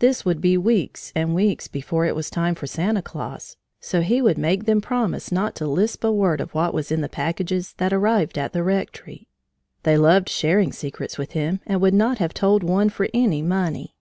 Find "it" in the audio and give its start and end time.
2.04-2.14